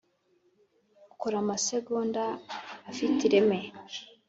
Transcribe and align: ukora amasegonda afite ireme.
ukora 1.13 1.35
amasegonda 1.43 2.23
afite 2.89 3.19
ireme. 3.27 3.59